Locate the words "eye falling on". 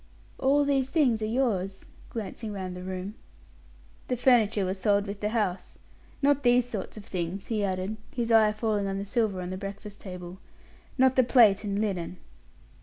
8.31-8.97